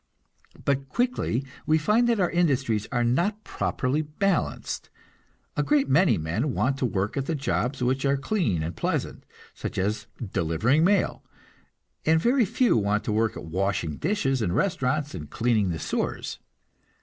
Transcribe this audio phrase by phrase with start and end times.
[0.65, 4.89] But quickly we find that our industries are not properly balanced.
[5.55, 9.27] A great many men want to work at the jobs which are clean and pleasant,
[9.53, 11.23] such as delivering mail,
[12.03, 16.39] and very few want to work at washing dishes in restaurants and cleaning the sewers.